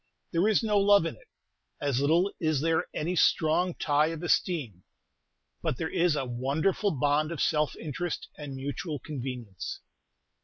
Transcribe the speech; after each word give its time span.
There 0.31 0.47
is 0.47 0.63
no 0.63 0.79
love 0.79 1.05
in 1.05 1.15
it; 1.15 1.27
as 1.79 1.99
little 2.01 2.33
is 2.39 2.61
there 2.61 2.87
any 2.91 3.15
strong 3.15 3.75
tie 3.75 4.07
of 4.07 4.23
esteem: 4.23 4.81
but 5.61 5.77
there 5.77 5.91
is 5.91 6.15
a 6.15 6.25
wonderful 6.25 6.89
bond 6.89 7.31
of 7.31 7.39
self 7.39 7.75
interest 7.75 8.27
and 8.35 8.55
mutual 8.55 8.97
convenience. 8.97 9.79